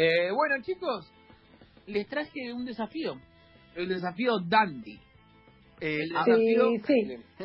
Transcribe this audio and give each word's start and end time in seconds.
Eh, 0.00 0.30
bueno, 0.30 0.62
chicos, 0.62 1.12
les 1.86 2.06
traje 2.06 2.52
un 2.52 2.64
desafío. 2.64 3.20
El 3.74 3.88
desafío 3.88 4.38
Dandy. 4.38 4.96
El 5.80 6.08
desafío 6.10 6.70
Sí, 6.86 7.04
sí. 7.04 7.44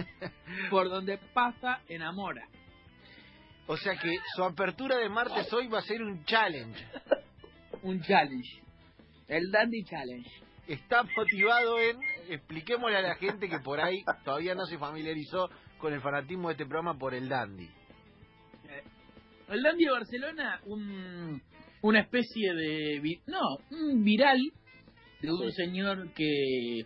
por 0.69 0.87
donde 0.87 1.17
pasa, 1.33 1.81
enamora. 1.89 2.47
O 3.65 3.75
sea 3.75 3.95
que 3.95 4.11
su 4.35 4.43
apertura 4.43 4.97
de 4.97 5.09
martes 5.09 5.51
hoy 5.51 5.67
va 5.67 5.79
a 5.79 5.81
ser 5.81 6.03
un 6.03 6.23
challenge. 6.25 6.79
Un 7.81 7.99
challenge. 8.01 8.61
El 9.27 9.49
Dandy 9.49 9.83
Challenge. 9.85 10.29
Está 10.67 11.01
motivado 11.17 11.79
en, 11.79 11.97
expliquémosle 12.29 12.97
a 12.97 13.01
la 13.01 13.15
gente 13.15 13.49
que 13.49 13.57
por 13.61 13.81
ahí 13.81 14.05
todavía 14.23 14.53
no 14.53 14.65
se 14.67 14.77
familiarizó 14.77 15.49
con 15.79 15.91
el 15.91 16.01
fanatismo 16.01 16.49
de 16.49 16.53
este 16.53 16.65
programa 16.67 16.99
por 16.99 17.15
el 17.15 17.27
dandy. 17.27 17.67
El 19.49 19.61
Dandy 19.61 19.85
de 19.85 19.91
Barcelona, 19.91 20.61
un, 20.65 21.41
una 21.83 21.99
especie 21.99 22.53
de... 22.55 23.19
No, 23.27 23.41
un 23.71 24.03
viral 24.03 24.39
de 25.21 25.31
un 25.31 25.51
señor 25.51 26.11
que... 26.13 26.85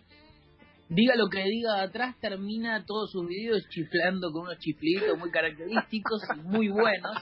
Diga 0.90 1.14
lo 1.16 1.28
que 1.28 1.44
diga 1.44 1.82
atrás, 1.82 2.16
termina 2.20 2.84
todos 2.86 3.10
sus 3.12 3.26
videos 3.28 3.62
chiflando 3.68 4.30
con 4.32 4.42
unos 4.42 4.58
chiflitos 4.58 5.18
muy 5.18 5.30
característicos 5.30 6.22
y 6.36 6.40
muy 6.40 6.68
buenos. 6.68 7.14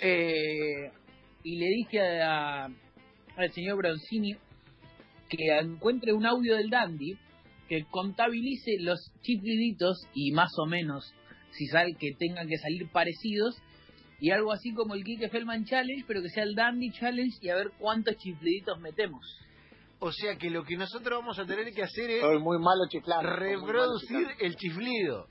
Eh, 0.00 0.90
y 1.42 1.58
le 1.58 1.66
dije 1.66 2.00
a- 2.22 2.64
al 3.36 3.52
señor 3.52 3.76
Broncini 3.76 4.36
que 5.28 5.58
encuentre 5.60 6.12
un 6.12 6.24
audio 6.26 6.56
del 6.56 6.70
Dandy 6.70 7.16
que 7.68 7.84
contabilice 7.90 8.76
los 8.80 9.12
chifliditos 9.22 9.98
y 10.14 10.32
más 10.32 10.50
o 10.58 10.66
menos 10.66 11.12
si 11.52 11.66
sale 11.66 11.94
que 11.98 12.12
tengan 12.18 12.48
que 12.48 12.56
salir 12.58 12.88
parecidos 12.90 13.56
y 14.20 14.30
algo 14.30 14.52
así 14.52 14.72
como 14.72 14.94
el 14.94 15.04
Kike 15.04 15.28
Feldman 15.28 15.64
Challenge, 15.64 16.04
pero 16.06 16.22
que 16.22 16.28
sea 16.30 16.44
el 16.44 16.54
Dandy 16.54 16.90
Challenge 16.92 17.36
y 17.42 17.48
a 17.50 17.56
ver 17.56 17.72
cuántos 17.78 18.16
chifliditos 18.16 18.78
metemos. 18.80 19.24
O 19.98 20.12
sea 20.12 20.36
que 20.36 20.50
lo 20.50 20.62
que 20.64 20.76
nosotros 20.76 21.20
vamos 21.20 21.38
a 21.38 21.46
tener 21.46 21.72
que 21.72 21.82
hacer 21.82 22.10
es 22.10 22.20
Soy 22.20 22.38
muy 22.38 22.58
malo 22.58 22.82
muy 22.92 23.02
malo 23.12 23.36
reproducir 23.36 24.26
el 24.40 24.56
chiflido. 24.56 25.26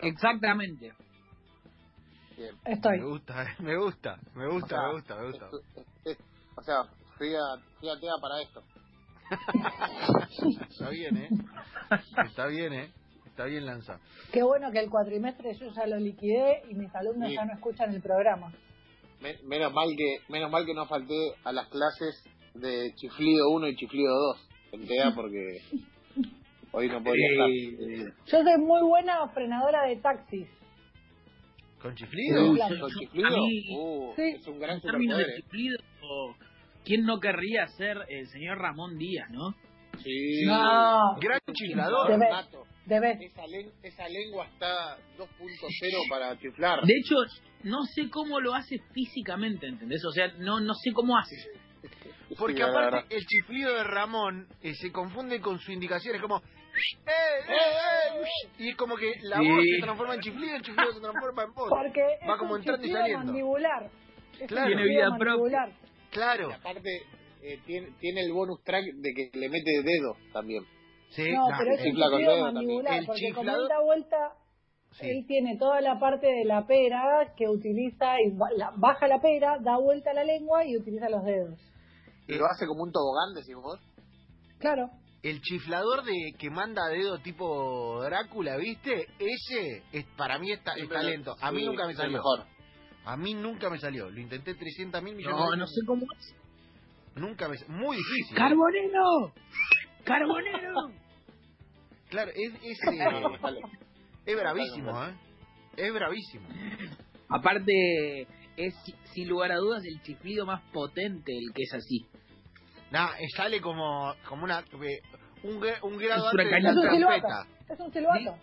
Exactamente. 0.00 0.92
Bien. 2.36 2.54
Estoy. 2.66 2.98
Me 2.98 3.06
gusta, 3.06 3.42
eh, 3.44 3.56
me 3.60 3.76
gusta, 3.76 4.18
me 4.34 4.46
gusta, 4.48 4.66
O 4.66 4.68
sea, 4.68 4.86
me 4.88 4.92
gusta, 4.92 5.16
me 5.16 5.26
gusta. 5.28 5.46
es- 6.04 6.18
es- 6.18 6.24
o 6.56 6.62
sea, 6.62 6.82
fui 7.16 7.34
a, 7.34 7.40
fui 7.80 7.88
a 7.88 7.94
para 8.20 8.42
esto. 8.42 8.62
Está 10.70 10.90
bien, 10.90 11.16
¿eh? 11.16 11.28
Está 12.26 12.46
bien, 12.46 12.72
¿eh? 12.74 12.92
Está 13.36 13.44
bien 13.44 13.66
lanza. 13.66 14.00
Qué 14.32 14.42
bueno 14.42 14.70
que 14.72 14.78
el 14.78 14.88
cuatrimestre 14.88 15.52
yo 15.60 15.70
ya 15.70 15.86
lo 15.86 15.98
liquidé 15.98 16.62
y 16.70 16.74
mis 16.74 16.94
alumnos 16.94 17.30
ya 17.30 17.44
no 17.44 17.52
escuchan 17.52 17.92
el 17.94 18.00
programa. 18.00 18.50
Me- 19.20 19.36
menos 19.44 19.74
mal 19.74 19.90
que 19.94 20.20
menos 20.32 20.50
mal 20.50 20.64
que 20.64 20.72
no 20.72 20.86
falté 20.86 21.34
a 21.44 21.52
las 21.52 21.68
clases 21.68 22.24
de 22.54 22.94
chiflido 22.94 23.50
1 23.50 23.68
y 23.68 23.76
chiflido 23.76 24.14
2 24.14 24.48
en 24.72 24.86
TEA 24.86 25.10
porque 25.14 25.58
hoy 26.72 26.88
no 26.88 27.02
podía 27.04 27.28
estar. 27.30 28.14
Yo 28.26 28.42
soy 28.42 28.56
muy 28.58 28.80
buena 28.82 29.28
frenadora 29.28 29.82
de 29.86 29.96
taxis. 29.96 30.48
¿Con 31.82 31.94
chiflido? 31.94 32.56
¿Con 32.80 32.90
chiflido? 32.98 33.36
mí, 33.46 33.76
Uh, 33.76 34.12
Sí. 34.16 34.22
Es 34.34 34.46
un 34.46 34.58
gran 34.58 34.80
superpoder. 34.80 35.28
eh. 35.28 35.42
chiflido, 35.42 35.76
¿quién 36.86 37.04
no 37.04 37.20
querría 37.20 37.66
ser 37.76 37.98
el 38.08 38.26
señor 38.28 38.56
Ramón 38.60 38.96
Díaz, 38.96 39.28
no? 39.30 39.54
Sí. 40.02 40.44
No, 40.46 41.16
Gran 41.20 41.40
chiflador. 41.52 42.10
Debe- 42.10 42.30
Nato. 42.30 42.62
debes. 42.86 43.20
Esa, 43.20 43.46
len- 43.46 43.72
esa 43.82 44.08
lengua 44.08 44.46
está 44.46 44.96
2.0 45.18 46.08
para 46.08 46.38
chiflar. 46.38 46.80
De 46.82 46.94
hecho, 46.94 47.14
no 47.64 47.82
sé 47.94 48.08
cómo 48.10 48.40
lo 48.40 48.54
hace 48.54 48.78
físicamente, 48.92 49.66
¿entendés? 49.66 50.04
O 50.04 50.12
sea, 50.12 50.28
no, 50.38 50.60
no 50.60 50.74
sé 50.74 50.92
cómo 50.92 51.16
hace. 51.18 51.36
Porque 52.38 52.56
Sí, 52.56 52.62
aparte 52.62 53.14
el 53.14 53.24
chiflido 53.26 53.72
de 53.74 53.84
Ramón 53.84 54.48
eh, 54.62 54.74
se 54.74 54.90
confunde 54.92 55.40
con 55.40 55.58
su 55.60 55.72
indicación, 55.72 56.16
es 56.16 56.20
como... 56.22 56.38
"Eh, 56.38 56.98
eh, 57.06 57.44
eh", 57.48 58.48
y 58.58 58.68
es 58.70 58.76
como 58.76 58.96
que 58.96 59.14
la 59.22 59.38
Sí. 59.38 59.48
voz 59.48 59.64
se 59.76 59.82
transforma 59.82 60.14
en 60.14 60.20
chiflido, 60.20 60.56
el 60.56 60.62
chiflido 60.62 60.92
se 60.92 61.00
transforma 61.00 61.42
en 61.44 61.54
voz. 61.54 61.68
Porque 61.70 62.02
Va 62.28 62.34
es 62.34 62.38
como 62.38 62.52
un 62.54 62.58
entrando 62.60 62.86
y 62.86 62.90
saliendo. 62.92 63.24
mandibular. 63.26 63.90
Es 64.40 64.48
Claro. 64.48 64.66
Tiene 64.66 64.82
vida 64.84 65.06
propia. 65.16 65.26
mandibular. 65.26 65.72
Claro. 66.10 66.50
Y 66.50 66.52
aparte, 66.52 66.90
eh, 67.46 67.60
tiene, 67.66 67.88
tiene 68.00 68.20
el 68.22 68.32
bonus 68.32 68.62
track 68.64 68.84
de 68.94 69.12
que 69.14 69.30
le 69.38 69.48
mete 69.48 69.70
dedo 69.82 70.16
también. 70.32 70.64
Sí, 71.10 71.30
No, 71.32 71.46
pero 71.58 71.72
es 71.74 71.82
chifla 71.82 72.10
con 72.10 72.20
dedo 72.20 72.52
también. 72.52 72.86
El 72.86 73.06
porque 73.06 73.32
como 73.34 73.48
chiflador- 73.50 73.62
él 73.62 73.68
da 73.68 73.80
vuelta, 73.82 74.16
sí. 74.92 75.06
él 75.08 75.24
tiene 75.26 75.56
toda 75.58 75.80
la 75.80 75.98
parte 76.00 76.26
de 76.26 76.44
la 76.44 76.66
pera 76.66 77.32
que 77.36 77.48
utiliza 77.48 78.14
y 78.20 78.30
baja 78.76 79.06
la 79.06 79.20
pera, 79.20 79.58
da 79.60 79.78
vuelta 79.78 80.12
la 80.12 80.24
lengua 80.24 80.64
y 80.64 80.76
utiliza 80.76 81.08
los 81.08 81.24
dedos. 81.24 81.58
Y 82.28 82.34
lo 82.34 82.46
hace 82.46 82.66
como 82.66 82.82
un 82.82 82.90
tobogán, 82.92 83.34
decís 83.34 83.54
vos. 83.54 83.78
Claro. 84.58 84.90
El 85.22 85.40
chiflador 85.40 86.04
de 86.04 86.32
que 86.38 86.50
manda 86.50 86.88
dedo 86.88 87.18
tipo 87.18 88.00
Drácula, 88.02 88.56
¿viste? 88.56 89.06
Ese 89.18 89.82
es, 89.92 90.04
para 90.16 90.38
mí 90.38 90.52
es, 90.52 90.62
ta- 90.62 90.74
es 90.76 90.88
talento. 90.88 91.34
A 91.40 91.50
mí 91.52 91.60
sí, 91.60 91.66
nunca 91.66 91.86
me 91.86 91.94
salió. 91.94 92.12
mejor. 92.18 92.44
A 93.04 93.16
mí 93.16 93.34
nunca 93.34 93.70
me 93.70 93.78
salió. 93.78 94.10
Lo 94.10 94.20
intenté 94.20 94.54
300 94.54 95.02
mil 95.02 95.14
millones 95.14 95.38
No, 95.38 95.50
de 95.52 95.56
no 95.56 95.66
sé 95.66 95.80
cómo 95.86 96.04
es. 96.18 96.34
Nunca 97.16 97.48
me 97.48 97.56
Muy 97.68 97.96
difícil. 97.96 98.36
¡Carbonero! 98.36 99.32
¡Carbonero! 100.04 100.74
Claro, 102.10 102.30
es, 102.34 102.54
es, 102.62 102.78
eh, 102.92 103.10
es 104.26 104.36
bravísimo, 104.36 105.04
¿eh? 105.04 105.14
Es 105.76 105.92
bravísimo. 105.92 106.46
Aparte, 107.28 108.26
es 108.56 108.74
sin 109.12 109.28
lugar 109.28 109.50
a 109.52 109.56
dudas 109.56 109.82
el 109.84 110.00
chiflido 110.02 110.46
más 110.46 110.62
potente 110.72 111.32
el 111.36 111.52
que 111.52 111.62
es 111.64 111.74
así. 111.74 112.06
Nah, 112.92 113.10
eh, 113.18 113.26
sale 113.34 113.60
como, 113.60 114.14
como 114.28 114.44
una, 114.44 114.60
eh, 114.60 115.00
un, 115.42 115.54
un 115.56 115.98
grado 115.98 116.28
Es 116.28 116.34
una 116.34 116.42
antes 116.44 116.50
de 116.52 116.60
la 116.60 116.70
Es 116.70 116.76
un 116.76 116.82
silbato. 116.82 116.98
trompeta. 117.00 117.46
Es 117.74 117.80
un 117.80 117.92
silbato. 117.92 118.38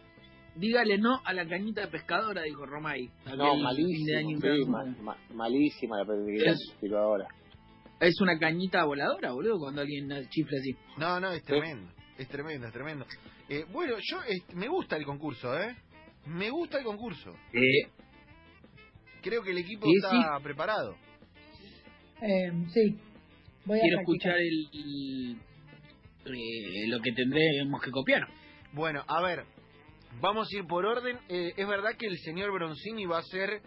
Dígale 0.56 0.97
no 0.97 1.19
a 1.25 1.33
la 1.33 1.47
cañita 1.47 1.81
de 1.81 1.88
pescadora, 1.88 2.44
dijo 2.44 2.66
Romay. 2.66 3.09
No, 3.38 3.56
malísimo. 3.56 4.29
Sí, 4.29 4.39
que- 4.41 4.66
ma- 4.67 4.85
ma- 5.01 5.17
malísima 5.33 5.97
la 6.00 6.06
película 6.06 6.53
Es- 8.07 8.21
una 8.21 8.37
cañita 8.39 8.83
voladora, 8.85 9.31
boludo, 9.31 9.59
cuando 9.59 9.81
alguien 9.81 10.07
chifla 10.29 10.57
así. 10.59 10.75
No, 10.97 11.19
no, 11.19 11.31
es 11.31 11.43
tremendo. 11.43 11.91
Es 12.17 12.27
tremendo, 12.27 12.67
es 12.67 12.73
tremendo. 12.73 13.05
Eh, 13.49 13.65
bueno, 13.71 13.95
yo 14.01 14.21
eh, 14.23 14.41
me 14.53 14.67
gusta 14.67 14.95
el 14.97 15.05
concurso, 15.05 15.57
¿eh? 15.59 15.75
Me 16.27 16.49
gusta 16.49 16.77
el 16.79 16.83
concurso. 16.85 17.33
Eh, 17.53 17.89
Creo 19.21 19.41
que 19.41 19.51
el 19.51 19.57
equipo 19.59 19.85
Sí, 19.85 19.93
está 19.95 20.37
preparado. 20.41 20.95
Eh, 22.21 22.51
sí. 22.73 22.99
Voy 23.65 23.77
a 23.77 23.81
quiero 23.81 23.97
practicar. 23.97 24.01
escuchar 24.01 24.35
el, 24.37 24.69
el- 24.73 25.37
eh, 26.25 26.87
lo 26.89 26.99
que 27.01 27.11
tendremos 27.13 27.81
que 27.81 27.91
copiar. 27.91 28.27
Bueno, 28.73 29.03
a 29.07 29.21
ver, 29.21 29.45
vamos 30.21 30.47
a 30.51 30.57
ir 30.57 30.65
por 30.65 30.85
orden. 30.85 31.17
Eh, 31.29 31.53
es 31.55 31.67
verdad 31.67 31.95
que 31.97 32.07
el 32.07 32.17
señor 32.19 32.51
Broncini 32.51 33.05
va 33.05 33.19
a 33.19 33.23
ser 33.23 33.61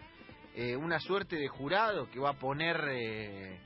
eh, 0.55 0.75
una 0.75 0.99
suerte 0.99 1.35
de 1.35 1.47
jurado 1.47 2.09
que 2.11 2.19
va 2.19 2.29
a 2.31 2.39
poner 2.39 2.77
eh, 2.91 3.59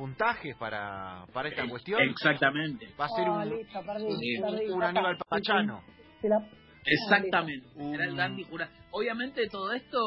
puntajes 0.00 0.56
para, 0.56 1.26
para 1.34 1.50
esta 1.50 1.68
cuestión. 1.68 2.00
Exactamente. 2.08 2.86
Va 2.98 3.04
a 3.04 3.08
ser 3.08 3.26
Ah, 3.26 3.32
un, 3.44 3.50
listo, 3.50 3.82
perdí, 3.84 4.06
Sí. 4.18 4.36
un, 4.38 4.50
perdí, 4.50 4.70
un 4.70 4.80
ya 4.80 4.88
Aníbal 4.88 5.12
está. 5.12 5.24
Pachano. 5.28 5.82
Exactamente. 6.86 7.66
Un- 7.74 8.00
el 8.00 8.16
dandy 8.16 8.44
jurado. 8.44 8.72
Obviamente 8.92 9.46
todo 9.48 9.72
esto 9.74 9.98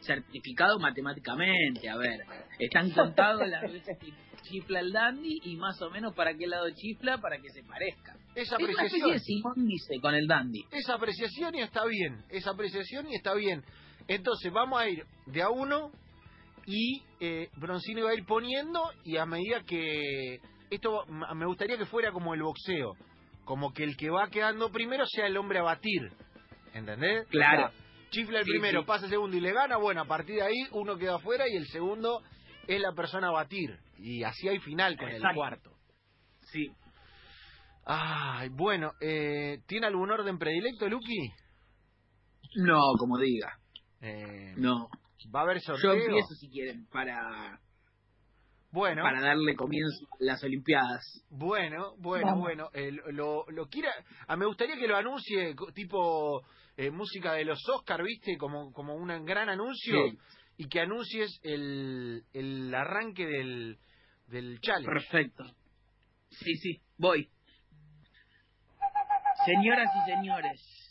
certificado 0.00 0.78
matemáticamente. 0.78 1.88
A 1.88 1.96
ver, 1.96 2.20
están 2.58 2.90
contados 2.90 3.48
las 3.48 3.62
veces 3.72 3.96
que 3.98 4.12
chifla 4.42 4.80
el 4.80 4.92
dandy 4.92 5.40
y 5.44 5.56
más 5.56 5.80
o 5.80 5.88
menos 5.90 6.14
para 6.14 6.34
qué 6.34 6.46
lado 6.46 6.66
chifla 6.74 7.16
para 7.18 7.38
que 7.38 7.48
se 7.48 7.62
parezca. 7.62 8.14
Esa 8.34 8.56
Es 8.56 8.62
una 8.62 8.72
apreciación. 8.74 9.54
dice 9.56 9.94
con 10.02 10.14
el 10.14 10.26
dandy. 10.26 10.62
Esa 10.70 10.96
apreciación 10.96 11.54
y 11.54 11.62
está 11.62 11.86
bien. 11.86 12.22
Esa 12.28 12.50
apreciación 12.50 13.08
y 13.08 13.14
está 13.14 13.32
bien. 13.32 13.64
Entonces 14.06 14.52
vamos 14.52 14.78
a 14.78 14.86
ir 14.86 15.02
de 15.24 15.40
a 15.42 15.48
uno 15.48 15.90
y 16.66 17.02
eh, 17.20 17.48
Broncini 17.56 18.00
va 18.02 18.10
a 18.10 18.14
ir 18.14 18.24
poniendo 18.26 18.82
y 19.04 19.16
a 19.16 19.26
medida 19.26 19.62
que... 19.64 20.40
Esto 20.68 21.04
me 21.06 21.46
gustaría 21.46 21.78
que 21.78 21.86
fuera 21.86 22.10
como 22.10 22.34
el 22.34 22.42
boxeo. 22.42 22.94
Como 23.44 23.72
que 23.72 23.84
el 23.84 23.96
que 23.96 24.10
va 24.10 24.28
quedando 24.28 24.72
primero 24.72 25.04
sea 25.06 25.26
el 25.28 25.36
hombre 25.36 25.60
a 25.60 25.62
batir. 25.62 26.10
¿Entendés? 26.74 27.26
Claro. 27.28 27.66
O 27.66 27.70
sea, 27.70 27.80
chifla 28.10 28.40
el 28.40 28.44
Sí, 28.44 28.50
primero, 28.50 28.80
sí. 28.80 28.86
pasa 28.86 29.04
el 29.04 29.10
segundo 29.12 29.36
y 29.36 29.40
le 29.40 29.52
gana. 29.52 29.76
Bueno, 29.76 30.00
a 30.02 30.06
partir 30.06 30.34
de 30.36 30.42
ahí 30.42 30.66
uno 30.72 30.96
queda 30.98 31.14
afuera 31.16 31.48
y 31.48 31.54
el 31.54 31.66
segundo 31.68 32.20
es 32.66 32.80
la 32.80 32.92
persona 32.94 33.28
a 33.28 33.32
batir. 33.32 33.78
Y 33.98 34.24
así 34.24 34.48
hay 34.48 34.58
final 34.58 34.96
con 34.98 35.08
el 35.08 35.22
cuarto. 35.34 35.70
Sí. 36.40 36.68
Ay, 37.84 38.48
bueno, 38.48 38.90
eh, 39.00 39.60
¿tiene 39.66 39.86
algún 39.86 40.10
orden 40.10 40.36
predilecto, 40.38 40.88
Lucky? 40.88 41.30
No, 42.56 42.80
como 42.98 43.18
diga. 43.18 43.56
Eh, 44.00 44.54
No. 44.56 44.88
¿Va 45.34 45.40
a 45.40 45.42
haber 45.44 45.60
sorteo? 45.60 45.94
Yo 45.94 46.00
empiezo 46.00 46.34
si 46.34 46.48
quieren 46.48 46.86
para, 46.86 47.60
Bueno, 48.70 49.02
para 49.02 49.20
darle 49.20 49.54
comienzo 49.56 50.04
a 50.12 50.16
las 50.20 50.42
Olimpiadas. 50.44 51.24
bueno, 51.30 51.94
bueno, 51.98 52.26
Vamos. 52.26 52.40
bueno. 52.42 52.70
eh, 52.74 52.92
lo, 53.12 53.44
lo 53.48 53.66
quiera... 53.68 53.90
ah, 54.28 54.36
me 54.36 54.46
gustaría 54.46 54.76
que 54.76 54.86
lo 54.88 54.96
anuncie 54.96 55.54
tipo 55.74 56.42
eh, 56.76 56.90
música 56.90 57.32
de 57.34 57.44
los 57.44 57.58
Oscar, 57.68 58.02
¿viste? 58.02 58.36
Como, 58.36 58.72
como 58.72 58.94
un 58.94 59.08
gran 59.24 59.48
anuncio. 59.48 60.10
Sí. 60.10 60.18
y 60.58 60.68
que 60.68 60.80
anuncies 60.80 61.38
el, 61.42 62.24
el 62.32 62.74
arranque 62.74 63.26
del, 63.26 63.78
del 64.26 64.58
challenge. 64.60 64.86
Perfecto. 64.90 65.44
Sí, 66.30 66.54
sí, 66.56 66.80
voy. 66.98 67.28
Señoras 69.44 69.88
y 69.94 70.10
señores, 70.10 70.85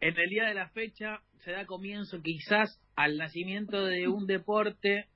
en 0.00 0.18
el 0.18 0.30
día 0.30 0.44
de 0.44 0.54
la 0.54 0.68
fecha 0.70 1.22
se 1.44 1.52
da 1.52 1.66
comienzo 1.66 2.22
quizás 2.22 2.80
al 2.94 3.16
nacimiento 3.16 3.84
de 3.84 4.08
un 4.08 4.26
deporte 4.26 5.06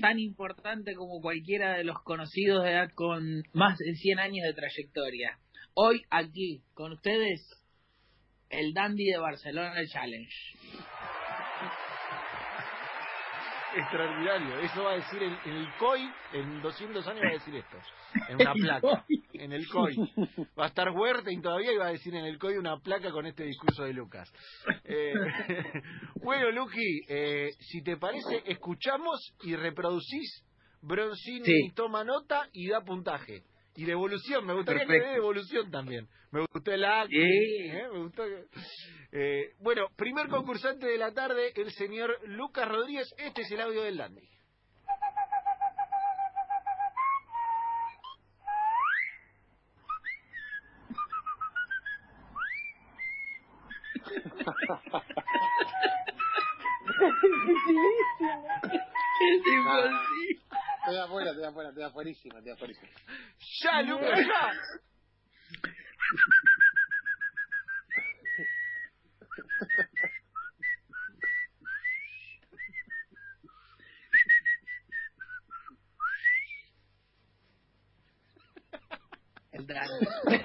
tan 0.00 0.18
importante 0.18 0.94
como 0.94 1.20
cualquiera 1.20 1.76
de 1.76 1.84
los 1.84 2.02
conocidos 2.02 2.64
de 2.64 2.70
edad 2.70 2.90
con 2.94 3.42
más 3.52 3.78
de 3.78 3.94
100 3.94 4.18
años 4.18 4.46
de 4.46 4.54
trayectoria. 4.54 5.38
Hoy 5.74 6.02
aquí 6.10 6.62
con 6.74 6.92
ustedes 6.92 7.40
el 8.50 8.72
Dandy 8.72 9.06
de 9.06 9.18
Barcelona 9.18 9.84
Challenge. 9.86 10.34
Extraordinario. 13.76 14.58
Eso 14.60 14.82
va 14.84 14.92
a 14.92 14.94
decir 14.96 15.22
en, 15.22 15.36
en 15.44 15.52
el 15.56 15.68
COI, 15.78 16.10
en 16.32 16.62
200 16.62 17.06
años 17.08 17.22
va 17.24 17.28
a 17.28 17.32
decir 17.32 17.54
esto. 17.56 17.76
En 18.28 18.36
una 18.40 18.52
placa. 18.80 19.04
En 19.32 19.52
el 19.52 19.66
COI. 19.68 19.96
Va 20.58 20.64
a 20.64 20.68
estar 20.68 20.90
Huertain 20.90 21.42
todavía 21.42 21.72
y 21.72 21.76
va 21.76 21.86
a 21.86 21.92
decir 21.92 22.14
en 22.14 22.24
el 22.24 22.38
COI 22.38 22.56
una 22.56 22.78
placa 22.78 23.10
con 23.10 23.26
este 23.26 23.44
discurso 23.44 23.84
de 23.84 23.92
Lucas. 23.92 24.32
Eh, 24.84 25.12
bueno, 26.22 26.50
Luqui, 26.52 27.00
eh, 27.08 27.50
si 27.58 27.82
te 27.82 27.96
parece, 27.96 28.42
escuchamos 28.46 29.34
y 29.42 29.56
reproducís. 29.56 30.44
Broncini 30.86 31.44
Sí. 31.46 31.70
toma 31.74 32.04
nota 32.04 32.48
y 32.52 32.68
da 32.68 32.82
puntaje. 32.82 33.42
Y 33.76 33.84
devolución, 33.84 34.46
me 34.46 34.54
gustaría 34.54 34.82
que 34.82 34.86
Perfecto. 34.86 35.08
dé 35.08 35.14
devolución 35.14 35.70
también. 35.70 36.08
Me 36.30 36.40
gustó 36.52 36.72
el 36.72 36.84
acto. 36.84 37.08
Sí. 37.10 37.18
¿eh? 37.20 37.88
Me 37.92 37.98
gustó 38.00 38.22
que- 38.24 38.44
eh, 39.12 39.52
bueno, 39.58 39.88
primer 39.96 40.28
concursante 40.28 40.86
de 40.86 40.98
la 40.98 41.12
tarde, 41.12 41.52
el 41.56 41.70
señor 41.72 42.16
Lucas 42.28 42.68
Rodríguez. 42.68 43.08
Este 43.18 43.42
es 43.42 43.50
el 43.50 43.60
audio 43.60 43.82
del. 43.82 44.00
Dificilísimo. 57.34 58.44
Es 59.20 59.42
afuera, 61.46 61.68
estoy 61.70 61.84
afuera, 61.84 62.10
estoy 62.10 62.12
afuerísima, 62.14 62.38
estoy 62.38 62.52
afuerísima. 62.52 62.88
¡Ya, 63.62 63.82
Lucas, 63.82 64.18
ya! 64.26 64.52
El 79.52 79.66
Dandy. 79.66 80.06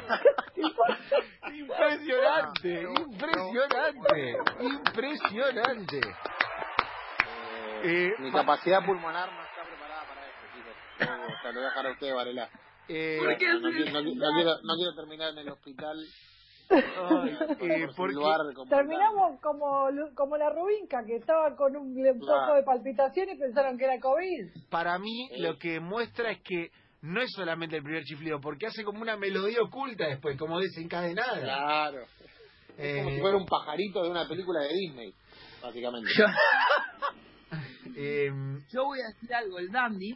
Impresionante, 1.51 2.81
impresionante, 2.83 4.37
impresionante. 4.61 6.01
Eh, 7.83 8.11
Mi 8.19 8.31
pa- 8.31 8.39
capacidad 8.39 8.85
pulmonar 8.85 9.31
no 9.31 9.41
está 9.43 9.63
preparada 9.63 10.03
para 10.07 10.25
esto, 10.27 10.45
sea, 10.99 11.51
lo 11.51 11.53
voy 11.53 11.63
a 11.63 11.69
dejar 11.69 11.87
a 11.87 11.91
ustedes, 11.91 12.13
Varela. 12.15 12.49
Eh, 12.87 13.17
¿Por 13.19 13.37
qué? 13.37 13.47
No, 13.47 13.59
no 13.59 13.69
quiero- 13.71 13.91
no, 13.91 14.01
no 14.01 14.33
quiero, 14.35 14.51
no 14.63 14.75
quiero 14.75 14.95
terminar 14.95 15.29
en 15.31 15.37
el 15.39 15.49
hospital. 15.49 15.97
ay, 16.71 17.37
eh, 17.61 17.87
porque 17.97 18.11
silbar 18.13 18.53
como- 18.53 18.69
Terminamos 18.69 19.39
como, 19.41 20.37
la 20.37 20.49
Rubinca, 20.51 21.03
que 21.05 21.15
estaba 21.15 21.55
con 21.55 21.75
un 21.75 21.95
poco 22.19 22.53
de 22.55 22.63
palpitación 22.63 23.29
y 23.29 23.37
pensaron 23.37 23.77
que 23.77 23.85
era 23.85 23.99
COVID. 23.99 24.47
para 24.69 24.97
mí 24.99 25.29
lo 25.37 25.57
que 25.57 25.79
muestra 25.79 26.31
es 26.31 26.41
que 26.43 26.71
no 27.01 27.21
es 27.21 27.31
solamente 27.35 27.77
el 27.77 27.83
primer 27.83 28.03
chiflido, 28.03 28.39
porque 28.41 28.67
hace 28.67 28.83
como 28.83 29.01
una 29.01 29.15
melodía 29.17 29.61
oculta 29.63 30.05
después, 30.07 30.37
como 30.37 30.59
desencadenada. 30.59 31.39
Claro. 31.41 32.01
Es 32.77 32.97
como 32.97 33.09
Eh, 33.09 33.15
si 33.15 33.21
fuera 33.21 33.37
un 33.37 33.45
pajarito 33.45 34.03
de 34.03 34.09
una 34.11 34.27
película 34.27 34.61
de 34.61 34.73
Disney, 34.73 35.13
básicamente. 35.61 36.09
Yo, 36.17 36.25
eh, 37.95 38.31
yo 38.71 38.85
voy 38.85 38.99
a 39.01 39.07
decir 39.13 39.33
algo, 39.33 39.59
el 39.59 39.71
Dandy, 39.71 40.13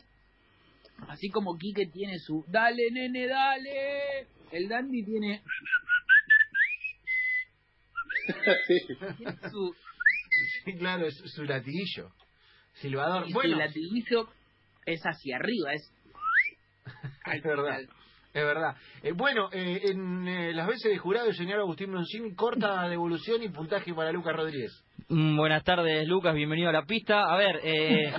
así 1.09 1.29
como 1.29 1.57
Quique 1.57 1.87
tiene 1.87 2.19
su 2.19 2.43
dale 2.47 2.91
nene, 2.91 3.27
dale, 3.27 4.27
el 4.51 4.67
Dandy 4.67 5.03
tiene 5.05 5.41
su, 9.51 9.75
sí, 10.65 10.73
claro, 10.77 11.07
es 11.07 11.15
su 11.35 11.43
latiguillo. 11.43 12.09
Silbador. 12.75 13.27
y 13.27 13.31
su 13.31 13.33
Bueno, 13.33 13.57
latiguillo 13.57 14.29
es 14.85 15.01
hacia 15.03 15.35
arriba, 15.37 15.73
es 15.73 15.93
Es 17.33 17.43
verdad. 17.43 17.77
final. 17.79 17.89
Es 18.33 18.43
verdad. 18.43 18.75
Eh, 19.03 19.11
bueno, 19.11 19.49
eh, 19.51 19.79
en 19.83 20.27
eh, 20.27 20.53
las 20.53 20.67
veces 20.67 20.91
de 20.91 20.97
jurado, 20.97 21.27
el 21.27 21.35
señor 21.35 21.59
Agustín 21.59 21.91
Broncini 21.91 22.33
corta 22.33 22.87
devolución 22.89 23.43
y 23.43 23.49
puntaje 23.49 23.93
para 23.93 24.11
Lucas 24.11 24.35
Rodríguez. 24.35 24.71
Mm, 25.13 25.37
Buenas 25.37 25.63
tardes, 25.63 26.07
Lucas. 26.07 26.33
Bienvenido 26.33 26.69
a 26.69 26.71
la 26.71 26.85
pista. 26.85 27.31
A 27.31 27.37
ver, 27.37 27.59
eh, 27.63 28.11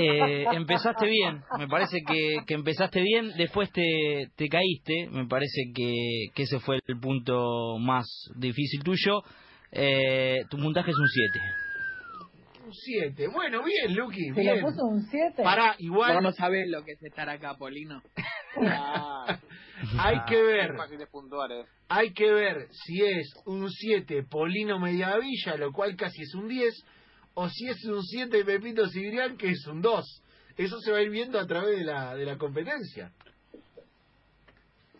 eh, 0.00 0.44
empezaste 0.52 1.06
bien. 1.06 1.42
Me 1.58 1.66
parece 1.66 1.98
que, 2.06 2.36
que 2.46 2.54
empezaste 2.54 3.00
bien. 3.00 3.32
Después 3.36 3.68
te, 3.72 4.28
te 4.36 4.48
caíste. 4.48 5.08
Me 5.10 5.26
parece 5.26 5.62
que, 5.74 6.26
que 6.36 6.44
ese 6.44 6.60
fue 6.60 6.78
el 6.86 7.00
punto 7.00 7.78
más 7.80 8.06
difícil 8.36 8.84
tuyo. 8.84 9.22
Eh, 9.72 10.44
tu 10.48 10.56
puntaje 10.58 10.92
es 10.92 10.96
un 10.96 11.08
7. 11.08 11.40
Un 12.64 12.72
7. 12.72 13.26
Bueno, 13.34 13.64
bien, 13.64 13.96
Luqui, 13.96 14.30
bien. 14.30 14.54
le 14.56 14.60
puso 14.60 14.84
un 14.84 15.02
7. 15.02 15.42
Pará, 15.42 15.74
igual 15.78 16.14
Vos 16.14 16.22
no 16.22 16.32
sabés 16.32 16.68
lo 16.68 16.84
que 16.84 16.92
es 16.92 17.02
estar 17.02 17.28
acá, 17.28 17.54
Polino. 17.58 18.02
Ah, 18.56 19.38
hay 19.98 20.16
que 20.26 20.42
ver, 20.42 20.74
de 20.98 21.06
puntuar, 21.06 21.52
eh. 21.52 21.64
hay 21.88 22.12
que 22.12 22.30
ver 22.32 22.66
si 22.72 23.02
es 23.04 23.32
un 23.46 23.68
7 23.70 24.24
Polino 24.24 24.78
Mediavilla, 24.78 25.56
lo 25.56 25.72
cual 25.72 25.94
casi 25.96 26.22
es 26.22 26.34
un 26.34 26.48
10, 26.48 26.74
o 27.34 27.48
si 27.48 27.66
es 27.68 27.84
un 27.84 28.02
7 28.02 28.44
Pepito 28.44 28.86
Sigrián, 28.88 29.36
que 29.36 29.50
es 29.50 29.66
un 29.66 29.80
2. 29.82 30.22
Eso 30.56 30.80
se 30.80 30.90
va 30.90 30.98
a 30.98 31.02
ir 31.02 31.10
viendo 31.10 31.38
a 31.38 31.46
través 31.46 31.78
de 31.78 31.84
la, 31.84 32.14
de 32.16 32.24
la 32.24 32.36
competencia. 32.36 33.12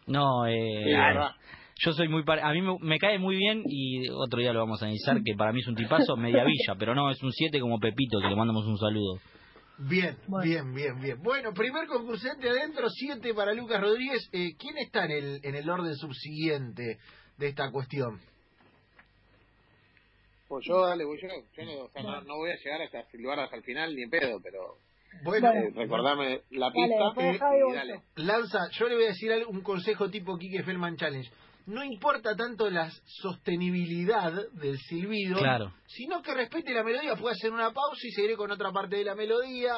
No, 0.07 0.45
Sí, 0.47 0.53
eh, 0.53 1.19
yo 1.81 1.93
soy 1.93 2.09
muy... 2.09 2.25
pare- 2.25 2.43
A 2.43 2.53
mí 2.53 2.63
me, 2.63 2.77
me 2.81 2.99
cae 2.99 3.19
muy 3.19 3.37
bien 3.37 3.63
y 3.69 4.09
otro 4.09 4.41
día 4.41 4.53
lo 4.53 4.61
vamos 4.61 4.81
a 4.83 4.87
analizar, 4.87 5.23
que 5.25 5.35
para 5.35 5.53
mí 5.53 5.61
es 5.61 5.67
un 5.69 5.75
tipazo, 5.77 6.17
Mediavilla. 6.17 6.75
Pero 6.79 6.95
no, 6.95 7.11
es 7.11 7.23
un 7.23 7.33
7 7.33 7.61
como 7.61 7.79
Pepito, 7.79 8.21
que 8.21 8.29
le 8.29 8.37
mandamos 8.37 8.67
un 8.67 8.79
saludo. 8.79 9.19
Bien, 9.79 10.17
Bueno. 10.27 10.45
bien, 10.45 10.75
bien, 10.75 11.01
bien. 11.01 11.23
Bueno, 11.23 11.53
primer 11.53 11.87
concursante 11.87 12.49
adentro, 12.49 12.89
7 12.91 13.33
para 13.33 13.53
Lucas 13.55 13.81
Rodríguez. 13.81 14.29
Eh, 14.33 14.57
¿Quién 14.59 14.77
está 14.79 15.05
en 15.05 15.11
el, 15.13 15.41
en 15.45 15.55
el 15.55 15.71
orden 15.71 15.95
subsiguiente 15.95 16.99
de 17.37 17.47
esta 17.49 17.71
cuestión? 17.71 18.19
Pues 20.49 20.65
yo, 20.67 20.81
dale, 20.87 21.05
voy 21.05 21.19
yo. 21.21 21.29
Yo 21.57 21.65
no, 21.65 21.85
o 21.85 21.91
sea, 21.91 22.03
no, 22.03 22.21
no 22.23 22.37
voy 22.39 22.51
a 22.51 22.57
llegar 22.57 22.83
hasta 22.83 23.05
silbar 23.11 23.39
hasta 23.39 23.57
el 23.57 23.63
final 23.63 23.95
ni 23.95 24.03
en 24.03 24.11
pedo, 24.11 24.41
pero 24.43 24.79
Bueno, 25.23 25.53
eh, 25.53 25.71
recordame 25.75 26.41
la 26.51 26.73
pista 26.73 27.13
y 27.57 27.73
dale. 27.75 28.03
Lanza, 28.17 28.69
yo 28.73 28.89
le 28.89 28.95
voy 28.97 29.05
a 29.05 29.09
decir 29.09 29.31
algo- 29.33 29.51
un 29.51 29.61
consejo 29.61 30.11
tipo 30.11 30.37
Kike 30.39 30.65
Feldman 30.65 30.97
Challenge. 30.97 31.31
No 31.69 31.85
importa 31.85 32.35
tanto 32.35 32.71
la 32.71 32.91
sostenibilidad 33.05 34.33
del 34.53 34.79
silbido, 34.79 35.39
Claro. 35.39 35.73
sino 35.87 36.23
que 36.23 36.35
respete 36.35 36.73
la 36.73 36.83
melodía. 36.83 37.15
Puede 37.17 37.35
hacer 37.35 37.53
una 37.53 37.73
pausa 37.73 38.01
y 38.07 38.11
seguiré 38.11 38.37
con 38.37 38.51
otra 38.51 38.73
parte 38.73 38.97
de 38.97 39.05
la 39.05 39.15
melodía. 39.15 39.75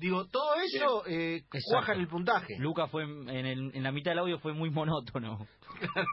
Digo, 0.00 0.26
todo 0.26 0.54
eso 0.56 1.02
eh, 1.06 1.42
cuaja 1.72 1.94
en 1.94 2.00
el 2.00 2.08
puntaje. 2.08 2.56
Lucas 2.58 2.90
fue 2.90 3.02
en, 3.04 3.28
el- 3.28 3.70
en 3.74 3.82
la 3.82 3.90
mitad 3.92 4.10
del 4.12 4.20
audio 4.20 4.38
fue 4.38 4.52
muy 4.52 4.70
monótono. 4.70 5.46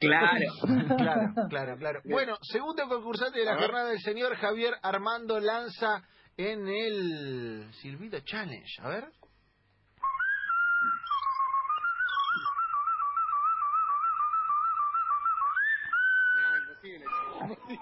Claro. 0.00 0.52
Claro, 0.96 1.32
claro, 1.48 1.76
claro. 1.78 2.00
Bueno, 2.04 2.36
segundo 2.42 2.86
concursante 2.88 3.38
de 3.38 3.44
la 3.46 3.56
jornada, 3.56 3.90
el 3.92 4.00
señor 4.00 4.36
Javier 4.36 4.74
Armando 4.82 5.40
Lanza 5.40 6.02
en 6.36 6.68
el 6.68 7.72
Silbido 7.80 8.20
Challenge. 8.20 8.70
A 8.82 8.88
ver. 8.88 9.04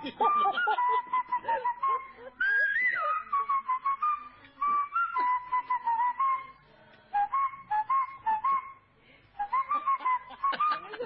Esa 0.07 0.15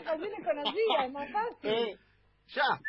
canción 0.04 0.32
es 0.34 0.44
conocida, 0.44 1.04
es 1.06 1.12
más 1.12 1.32
fácil. 1.32 1.70
Eh, 1.70 1.98
Ya. 2.54 2.80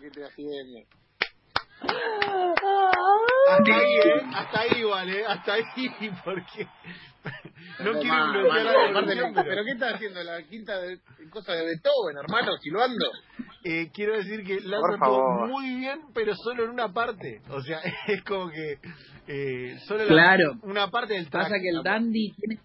¿Qué 0.00 0.06
estoy 0.06 0.22
haciendo? 0.24 0.97
Hasta 3.50 3.74
ahí, 3.76 3.92
¿eh? 4.04 4.22
Hasta 4.34 4.60
ahí 4.60 4.70
igual, 4.80 5.08
¿eh? 5.10 5.24
Hasta 5.26 5.54
ahí, 5.54 5.62
porque... 6.24 6.66
No 7.80 7.92
quiero 8.00 8.48
ma- 8.48 8.58
la 8.62 8.88
evolución, 8.90 9.32
pero... 9.34 9.48
pero... 9.48 9.64
qué 9.64 9.70
estás 9.72 9.94
haciendo? 9.94 10.22
La 10.22 10.42
quinta 10.44 10.78
de 10.80 10.98
cosa 11.30 11.52
de 11.52 11.64
Beethoven, 11.64 12.16
hermano, 12.22 12.52
silbando. 12.60 13.04
Eh, 13.64 13.90
quiero 13.92 14.16
decir 14.16 14.44
que 14.44 14.58
todo 14.60 14.98
favor. 14.98 15.48
muy 15.48 15.76
bien, 15.76 16.00
pero 16.14 16.34
solo 16.36 16.64
en 16.64 16.70
una 16.70 16.92
parte. 16.92 17.40
O 17.50 17.60
sea, 17.60 17.80
es 18.06 18.22
como 18.24 18.50
que 18.50 18.78
eh, 19.26 19.78
solo 19.86 20.04
la- 20.04 20.08
Claro. 20.08 20.52
una 20.62 20.90
parte 20.90 21.14
del 21.14 21.28
traje. 21.28 21.50
Pasa 21.50 21.60
que 21.60 21.68
el 21.68 21.82
dandy 21.82 22.32
tiene 22.34 22.60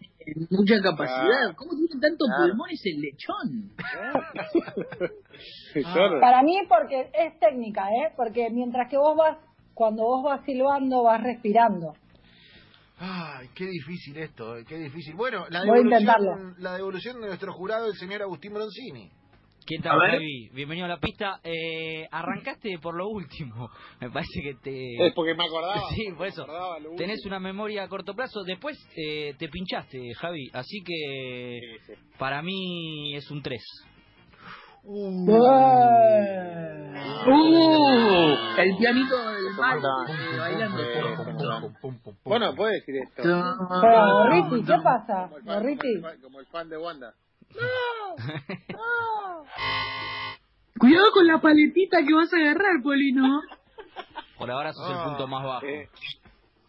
mucha 0.50 0.82
capacidad. 0.82 1.26
Claro. 1.26 1.56
¿Cómo 1.56 1.72
tiene 1.72 2.02
tantos 2.02 2.28
Claro. 2.28 2.52
pulmones 2.52 2.82
el 2.86 3.02
lechón? 3.02 3.72
Para 6.22 6.44
mí 6.44 6.58
porque 6.70 7.10
es 7.14 7.40
técnica, 7.40 7.88
¿eh? 7.90 8.14
Porque 8.16 8.50
mientras 8.52 8.90
que 8.90 8.98
vos 8.98 9.16
vas, 9.18 9.38
cuando 9.74 10.04
vos 10.04 10.24
vas 10.24 10.46
silbando, 10.46 11.04
vas 11.04 11.22
respirando. 11.22 11.94
Ay, 13.00 13.50
qué 13.56 13.66
difícil 13.66 14.18
esto, 14.18 14.56
eh, 14.58 14.64
qué 14.68 14.78
difícil. 14.78 15.16
Bueno, 15.16 15.46
la 15.50 15.60
Voy 15.66 15.70
a 15.70 15.74
devolución, 15.74 16.02
intentarlo. 16.02 16.54
la 16.60 16.74
devolución 16.76 17.20
de 17.22 17.28
nuestro 17.28 17.54
jurado, 17.54 17.88
el 17.88 17.96
señor 17.96 18.22
Agustín 18.22 18.54
Broncini. 18.54 19.12
¿Qué 19.66 19.78
tal. 19.82 19.98
Javi? 20.00 20.50
Bienvenido 20.54 20.86
a 20.86 20.90
la 20.90 20.98
pista. 21.00 21.40
Eh, 21.44 22.06
arrancaste 22.12 22.78
por 22.82 22.96
lo 22.96 23.08
último. 23.08 23.70
Me 24.02 24.10
parece 24.10 24.42
que 24.42 24.56
te... 24.56 25.08
Es 25.08 25.14
porque 25.14 25.34
me 25.36 25.46
acordaba. 25.46 25.82
Sí, 25.96 26.08
por 26.18 26.28
eso. 26.28 26.46
Tenés 26.98 27.26
una 27.26 27.40
memoria 27.40 27.84
a 27.84 27.88
corto 27.88 28.14
plazo. 28.14 28.44
Después 28.44 28.78
eh, 28.98 29.34
te 29.38 29.48
pinchaste, 29.48 30.14
Javi. 30.16 30.50
Así 30.54 30.84
que 30.84 31.60
Sí, 31.86 31.94
sí. 31.94 31.94
para 32.18 32.42
mí 32.42 33.16
es 33.16 33.30
un 33.32 33.42
3. 33.42 33.62
¡Uh! 34.86 35.38
El 38.58 38.78
pianito 38.78 39.16
del 39.32 39.54
mal 39.58 39.80
eh, 39.80 40.38
bailando. 40.38 40.84
Bueno, 42.26 42.54
puede 42.56 42.74
decir 42.74 42.96
esto. 42.98 43.24
¿qué 43.24 44.74
pasa? 44.84 45.30
Como 45.30 45.38
el 45.38 45.44
fan, 45.46 45.62
Gorriti. 45.64 45.94
como 46.22 46.40
el 46.40 46.46
fan- 46.48 46.70
como 46.70 46.92
el 46.92 47.14
Cuidado 50.80 51.12
con 51.14 51.28
la 51.28 51.40
paletita 51.40 51.98
que 52.06 52.14
vas 52.14 52.34
a 52.34 52.38
agarrar, 52.38 52.82
Polino. 52.82 53.42
Por 54.38 54.52
ahora 54.52 54.74
sos 54.74 54.90
el 54.90 54.98
Ah, 54.98 55.04
punto 55.06 55.28
más 55.28 55.44
bajo. 55.46 55.66
Eh, 55.66 55.90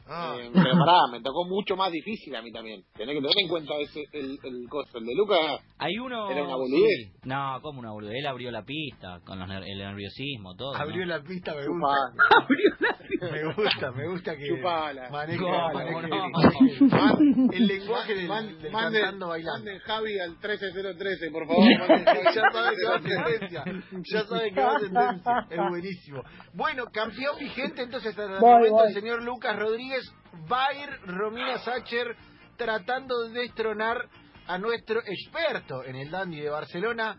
Ah, 0.06 0.36
eh, 0.38 0.50
pero 0.52 0.70
pará, 0.78 0.98
me 1.10 1.20
tocó 1.22 1.44
mucho 1.46 1.76
más 1.76 1.90
difícil 1.90 2.34
a 2.36 2.42
mí 2.42 2.52
también. 2.52 2.82
Tenés 2.94 3.14
que 3.16 3.20
tener 3.22 3.38
en 3.38 3.48
cuenta 3.48 3.74
ese, 3.78 4.04
el, 4.12 4.38
el 4.44 4.68
costo. 4.68 4.98
El 4.98 5.06
de 5.06 5.14
Lucas, 5.14 5.60
Hay 5.78 5.96
uno... 5.98 6.30
¿Era 6.30 6.44
una 6.44 6.56
boludez? 6.56 7.10
Sí. 7.12 7.12
No, 7.24 7.58
como 7.62 7.80
una 7.80 7.90
boludez. 7.90 8.16
Él 8.18 8.26
abrió 8.26 8.50
la 8.50 8.62
pista 8.64 9.20
con 9.24 9.38
los 9.38 9.48
ner- 9.48 9.64
el 9.66 9.78
nerviosismo, 9.78 10.54
todo. 10.56 10.74
abrió 10.76 11.06
¿no? 11.06 11.16
la 11.16 11.22
pista, 11.22 11.54
me 11.54 11.64
chupala. 11.64 12.10
gusta. 12.48 12.98
Me 13.32 13.44
gusta, 13.54 13.92
me 13.92 14.08
gusta 14.08 14.36
que 14.36 14.46
Chupala. 14.48 15.08
maneje, 15.10 15.38
¿Cómo 15.38 15.72
maneje- 15.72 16.08
no? 16.08 16.28
maneje 16.30 17.56
el 17.56 17.66
lenguaje 17.66 18.14
del, 18.14 18.28
Man- 18.28 18.58
del 18.60 18.72
manden- 18.72 19.00
cantando 19.00 19.28
bailando. 19.28 19.58
manden 19.64 19.78
Javi 19.80 20.18
al 20.18 20.38
13013, 20.40 21.30
por 21.30 21.46
favor. 21.46 21.64
manden 21.78 22.04
Javi 22.04 22.24
ya 22.34 22.42
sabe 22.52 22.76
que 22.76 22.86
va 22.86 22.98
13013. 23.00 23.38
tendencia. 23.38 23.64
Ya 24.12 24.24
sabe 24.26 24.52
que 24.52 24.60
va 24.60 24.78
tendencia. 24.78 25.46
Es 25.50 25.58
buenísimo. 25.70 26.22
Bueno, 26.52 26.84
campeón 26.92 27.38
vigente 27.38 27.82
entonces 27.82 28.10
hasta 28.10 28.24
el 28.24 28.40
Voy, 28.40 28.50
momento 28.50 28.74
voy. 28.74 28.88
el 28.88 28.94
señor 28.94 29.22
Lucas 29.22 29.58
Rodríguez. 29.58 29.93
Va 30.50 30.66
a 30.66 30.74
ir 30.74 30.88
Romina 31.06 31.58
Sacher 31.58 32.16
tratando 32.56 33.28
de 33.28 33.40
destronar 33.40 34.08
a 34.46 34.58
nuestro 34.58 35.00
experto 35.00 35.84
en 35.84 35.96
el 35.96 36.10
dandy 36.10 36.40
de 36.40 36.50
Barcelona. 36.50 37.16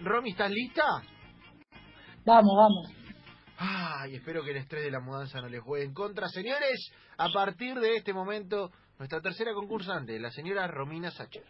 Romy, 0.00 0.30
¿estás 0.30 0.50
lista? 0.50 0.84
Vamos, 2.24 2.52
vamos. 2.56 3.02
Ay, 3.58 4.16
espero 4.16 4.42
que 4.42 4.50
el 4.50 4.56
estrés 4.58 4.84
de 4.84 4.90
la 4.90 5.00
mudanza 5.00 5.40
no 5.40 5.48
le 5.48 5.60
juegue 5.60 5.84
en 5.84 5.94
contra. 5.94 6.28
Señores, 6.28 6.90
a 7.16 7.28
partir 7.30 7.78
de 7.78 7.96
este 7.96 8.12
momento, 8.12 8.70
nuestra 8.98 9.20
tercera 9.20 9.52
concursante, 9.54 10.18
la 10.18 10.30
señora 10.30 10.66
Romina 10.66 11.10
Sacher. 11.10 11.44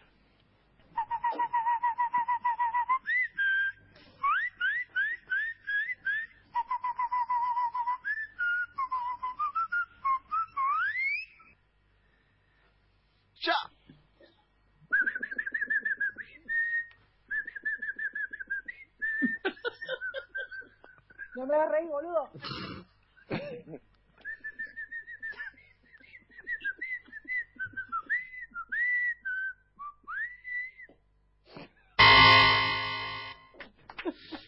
Reír, 21.83 21.89
boludo. 21.89 22.29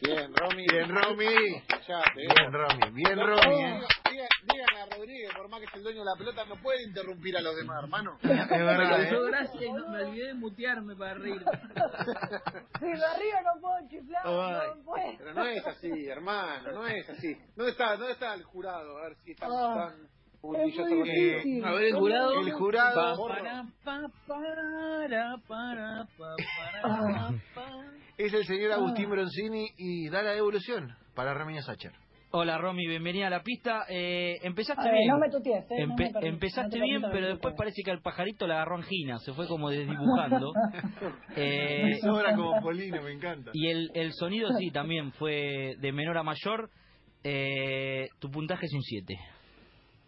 Bien, 0.02 0.34
Romy. 0.36 0.68
Bien, 0.68 0.90
Romy. 0.96 1.64
Bien, 2.16 2.54
Romy. 2.54 2.92
Bien, 2.92 3.20
Romy. 3.20 3.95
Rodríguez, 4.92 5.30
por 5.36 5.50
más 5.50 5.60
que 5.60 5.66
es 5.66 5.74
el 5.76 5.84
dueño 5.84 6.00
de 6.00 6.06
la 6.06 6.16
pelota, 6.18 6.46
no 6.46 6.56
puede 6.62 6.84
interrumpir 6.84 7.38
a 7.38 7.42
los 7.42 7.56
demás, 7.56 7.84
hermano. 7.84 8.18
Es 8.22 8.30
Me 8.30 8.46
verdad, 8.64 8.90
causó 8.90 9.28
¿eh? 9.28 9.32
gracia 9.32 9.66
y 9.68 9.72
no- 9.74 9.90
me 9.90 10.04
olvidé 10.04 10.28
de 10.28 10.34
mutearme 10.34 10.96
para 10.96 11.14
reír. 11.16 11.42
Si 12.80 12.86
me 12.86 12.94
río 12.94 13.42
no 13.44 13.62
puedo 13.62 13.90
chiflar, 13.90 14.26
no 14.26 14.84
puedo. 14.84 15.18
Pero 15.18 15.34
no 15.34 15.46
es 15.46 15.66
así, 15.68 16.08
hermano, 16.08 16.72
no 16.72 16.88
es 16.88 17.10
así. 17.10 17.36
¿Dónde 17.56 17.72
está, 17.72 17.96
dónde 17.98 18.14
está 18.14 18.34
el 18.34 18.44
jurado? 18.44 18.98
A 18.98 19.02
ver 19.10 19.16
si 19.24 19.32
están 19.32 19.50
Ah, 19.52 19.90
tan 19.90 20.10
muy 20.42 20.60
difícil. 20.66 21.66
A 21.66 21.72
ver, 21.72 21.84
el 21.86 21.96
jurado. 21.96 22.40
El 22.40 22.52
jurado. 22.54 23.18
Pa, 23.18 23.36
para, 23.36 23.66
pa, 23.84 24.12
para, 24.28 25.38
para, 25.48 26.08
pa, 26.18 26.36
para, 26.82 27.30
pa. 27.56 27.86
Es 28.18 28.34
el 28.34 28.46
señor 28.46 28.72
Agustín 28.74 29.10
Broncini 29.10 29.68
y 29.78 30.10
da 30.10 30.22
la 30.22 30.32
devolución 30.32 30.96
para 31.16 31.34
Romina 31.34 31.62
Sacher. 31.64 31.92
Hola, 32.38 32.58
Romy. 32.58 32.86
Bienvenida 32.86 33.28
a 33.28 33.30
la 33.30 33.44
pista. 33.44 33.86
Eh, 33.88 34.40
empezaste 34.44 34.84
ver, 34.84 34.94
bien. 34.96 35.08
no 35.08 35.18
me 35.20 35.30
tutees, 35.30 35.64
eh. 35.72 35.86
no 35.88 35.94
Empe- 35.94 36.04
me 36.08 36.12
permitas, 36.12 36.24
empezaste 36.26 36.80
no 36.80 36.84
te 36.84 36.90
bien, 36.92 37.02
pero 37.10 37.28
después 37.30 37.56
parece 37.58 37.82
que 37.82 37.92
al 37.92 38.02
pajarito 38.02 38.46
le 38.46 38.56
agarró 38.56 38.76
angina, 38.76 39.20
se 39.20 39.32
fue 39.32 39.48
como 39.48 39.70
desdibujando. 39.70 40.52
Eh, 41.38 41.82
Me 41.86 42.00
sobra 42.00 42.36
como 42.36 42.60
Polino, 42.62 43.02
me 43.02 43.14
encanta. 43.14 43.52
y 43.54 43.68
el, 43.70 43.90
el 43.94 44.12
sonido 44.12 44.50
sí, 44.60 44.70
también 44.72 45.14
fue 45.14 45.76
de 45.80 45.92
menor 45.94 46.18
a 46.18 46.24
mayor. 46.24 46.70
Eh, 47.24 48.08
tu 48.20 48.30
puntaje 48.30 48.66
es 48.66 48.74
un 48.74 48.82
7. 48.82 49.18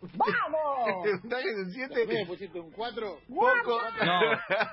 ¡Vamos! 0.01 1.05
Un 1.23 1.29
de 1.29 1.37
un 1.37 1.67
¿Me 1.67 1.73
7. 1.73 2.25
pusiste 2.27 2.59
un 2.59 2.71
4? 2.71 3.19
Poco, 3.27 3.81
No, 4.05 4.19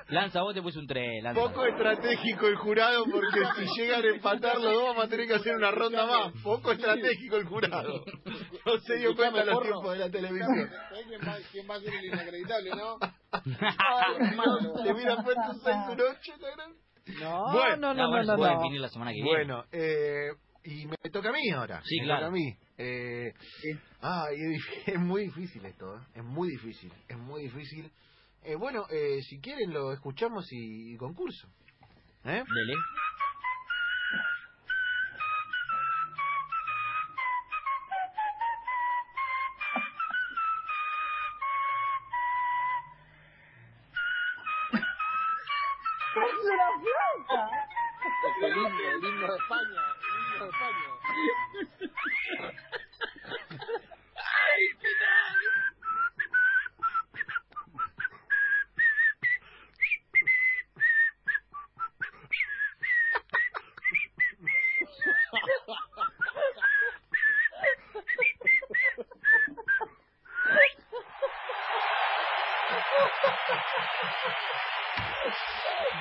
Lanza, 0.09 0.41
vos 0.41 0.53
te 0.53 0.61
puse 0.61 0.77
un 0.79 0.87
3. 0.87 1.23
Lanza. 1.23 1.41
poco 1.41 1.65
estratégico 1.65 2.47
el 2.47 2.55
jurado 2.57 3.05
porque 3.05 3.39
si 3.57 3.65
llegan 3.81 4.03
a 4.03 4.07
empatar 4.07 4.55
los 4.59 4.71
dos 4.73 4.83
vamos 4.83 5.05
a 5.05 5.07
tener 5.07 5.27
que 5.27 5.33
hacer 5.35 5.55
una 5.55 5.71
ronda 5.71 6.05
más. 6.05 6.33
Poco 6.43 6.71
estratégico 6.71 7.37
el 7.37 7.45
jurado. 7.45 8.03
No 8.65 8.77
se 8.79 8.95
dio 8.97 9.15
cuenta 9.15 9.43
los 9.45 9.55
porro. 9.55 9.65
tiempos 9.71 9.91
de 9.93 9.99
la 9.99 10.09
televisión. 10.11 10.69
¿Sabés 10.89 11.05
quién 11.07 11.21
va, 11.21 11.37
quién 11.51 11.69
va 11.69 11.75
a 11.75 11.79
ser 11.79 11.93
el 11.95 12.05
inacreditable, 12.05 12.69
no? 12.71 12.97
Ay, 13.31 14.83
le 14.83 14.93
hubieran 14.93 15.23
puesto 15.23 15.41
un 15.49 15.59
6 15.59 15.75
un 15.89 16.01
8, 16.01 16.33
¿no? 16.57 16.85
No, 17.19 17.53
Bueno, 17.53 17.75
no, 17.77 17.93
No, 17.93 18.09
no, 18.09 18.23
no, 18.23 18.37
no. 18.37 18.57
definir 18.57 18.81
la 18.81 18.89
semana 18.89 19.11
que 19.11 19.21
viene. 19.21 19.29
Bueno, 19.29 19.63
eh, 19.71 20.29
y 20.65 20.87
me 20.87 20.95
toca 21.11 21.29
a 21.29 21.31
mí 21.31 21.49
ahora. 21.51 21.81
Sí, 21.85 21.99
me 21.99 22.05
claro. 22.05 22.21
toca 22.21 22.27
a 22.27 22.31
mí. 22.31 22.57
Eh, 22.77 23.33
ay, 24.01 24.35
es, 24.35 24.49
dif- 24.49 24.83
es 24.95 24.99
muy 24.99 25.23
difícil 25.23 25.65
esto, 25.65 25.95
¿eh? 25.95 25.99
es 26.15 26.23
muy 26.23 26.49
difícil, 26.49 26.91
es 27.07 27.17
muy 27.17 27.43
difícil. 27.43 27.91
Eh, 28.43 28.55
bueno, 28.55 28.85
eh, 28.89 29.19
si 29.29 29.39
quieren 29.39 29.73
lo 29.73 29.91
escuchamos 29.93 30.45
y, 30.51 30.93
y 30.93 30.97
concurso. 30.97 31.47
¿Eh? 32.25 32.43
Dele. 32.43 32.73
Es 46.15 46.45
una 46.45 46.69
flauta. 46.79 47.49
Lindo, 48.41 48.69
el 48.69 49.01
lindo 49.01 49.27
de 49.27 49.35
España, 49.37 49.81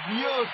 Dios, 0.08 0.48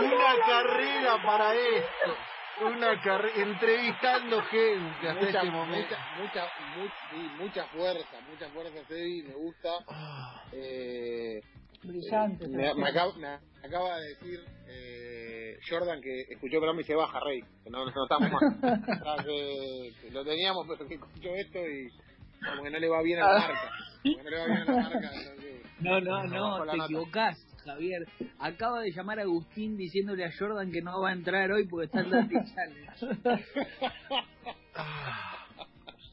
una 0.00 0.46
carrera 0.46 1.22
para 1.22 1.54
esto. 1.54 2.16
Una 2.60 3.00
carrera 3.02 3.42
entrevistando 3.42 4.42
gente 4.42 5.08
hasta 5.08 5.14
mucha, 5.14 5.38
este 5.38 5.50
momento. 5.50 5.94
mucha, 6.18 6.22
mucha, 6.22 6.48
mu- 6.76 6.88
sí, 7.10 7.28
mucha 7.42 7.64
fuerza, 7.66 8.20
mucha 8.30 8.48
fuerza, 8.50 8.78
Teddy, 8.88 9.22
me 9.22 9.34
gusta. 9.34 9.68
Ah, 9.88 10.42
Eh, 10.52 11.40
Brillante. 11.82 12.44
eh, 12.44 12.48
me, 12.48 12.54
Sebastián. 12.72 12.78
me 12.78 12.88
acaba, 12.88 13.12
me 13.16 13.66
acaba 13.66 13.96
de 14.00 14.08
decir 14.08 14.40
eh, 14.68 15.56
Jordan 15.68 16.00
que 16.02 16.20
escuchó 16.28 16.54
el 16.56 16.60
programa 16.60 16.80
y 16.80 16.84
se 16.84 16.94
baja, 16.94 17.20
Rey, 17.20 17.40
que 17.64 17.70
no, 17.70 17.84
no 17.84 17.90
estamos 18.04 18.30
más. 18.30 18.42
O 19.00 19.04
sea, 19.16 19.24
que, 19.24 19.90
que 20.02 20.10
lo 20.10 20.24
teníamos, 20.24 20.66
pero 20.68 20.86
que 20.88 20.94
escuchó 20.94 21.34
esto 21.34 21.58
y 21.58 21.88
como 22.46 22.62
que 22.62 22.70
no 22.70 22.78
le 22.78 22.88
va 22.88 23.02
bien 23.02 23.20
a 23.22 23.32
la 23.32 23.38
marca. 23.38 23.70
Como 24.02 24.16
que 24.18 24.22
no 24.24 24.30
le 24.30 24.38
va 24.38 24.46
bien 24.46 24.58
a 24.58 24.64
la 24.64 24.72
marca. 24.82 25.10
entonces, 25.14 25.62
No, 25.80 26.00
no, 26.00 26.24
No, 26.26 26.64
no, 26.64 26.72
te 26.72 26.76
equivocás, 26.84 27.49
Javier. 27.62 28.06
Acaba 28.38 28.80
de 28.80 28.90
llamar 28.92 29.18
a 29.18 29.22
Agustín 29.22 29.76
diciéndole 29.76 30.24
a 30.24 30.30
Jordan 30.38 30.70
que 30.70 30.80
no 30.82 31.00
va 31.00 31.10
a 31.10 31.12
entrar 31.12 31.50
hoy 31.52 31.66
porque 31.68 31.86
está 31.86 32.04
ah. 34.76 35.46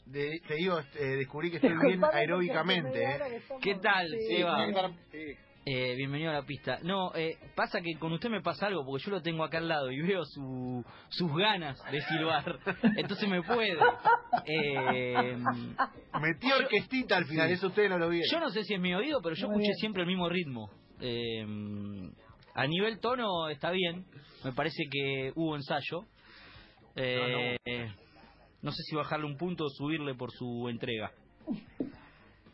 De- 0.05 0.39
te 0.47 0.55
digo, 0.55 0.79
eh, 0.79 1.03
descubrí 1.17 1.49
que 1.51 1.57
estoy 1.57 1.75
bien 1.85 2.01
aeróbicamente. 2.03 3.03
eh. 3.03 3.19
¿Qué 3.61 3.75
tal, 3.75 4.07
Sí. 4.09 4.37
Seba? 4.37 4.67
sí. 5.11 5.17
Eh, 5.69 5.95
bienvenido 5.97 6.29
a 6.31 6.35
la 6.35 6.43
pista. 6.43 6.79
No, 6.83 7.13
eh, 7.13 7.35
pasa 7.53 7.81
que 7.81 7.99
con 7.99 8.13
usted 8.13 8.29
me 8.29 8.41
pasa 8.41 8.67
algo, 8.67 8.85
porque 8.85 9.03
yo 9.03 9.11
lo 9.11 9.21
tengo 9.21 9.43
acá 9.43 9.57
al 9.57 9.67
lado 9.67 9.91
y 9.91 9.99
veo 10.01 10.23
su, 10.23 10.81
sus 11.09 11.35
ganas 11.35 11.77
de 11.91 11.99
silbar. 12.03 12.57
Entonces 12.95 13.27
me 13.27 13.41
puede. 13.43 13.77
Eh, 14.45 15.35
Metí 16.21 16.49
orquestita 16.53 17.17
al 17.17 17.25
final, 17.25 17.49
Sí. 17.49 17.55
eso 17.55 17.67
ustedes 17.67 17.89
no 17.89 17.97
lo 17.97 18.07
vieron. 18.07 18.29
yo 18.31 18.39
no 18.39 18.49
sé 18.49 18.63
si 18.63 18.75
es 18.75 18.79
mi 18.79 18.93
oído, 18.95 19.19
pero 19.21 19.35
yo 19.35 19.47
Muy 19.47 19.55
escuché 19.55 19.67
bien. 19.71 19.77
siempre 19.79 20.03
el 20.03 20.07
mismo 20.07 20.29
ritmo. 20.29 20.69
Eh, 21.01 21.45
a 22.53 22.67
nivel 22.67 22.99
tono 22.99 23.49
está 23.49 23.71
bien. 23.71 24.05
Me 24.43 24.51
parece 24.53 24.83
que 24.91 25.31
hubo 25.35 25.55
ensayo. 25.55 26.05
Eh, 26.95 27.57
no 28.61 28.71
sé 28.71 28.83
si 28.83 28.95
bajarle 28.95 29.25
un 29.25 29.37
punto 29.37 29.65
o 29.65 29.69
subirle 29.69 30.15
por 30.15 30.31
su 30.31 30.67
entrega. 30.69 31.11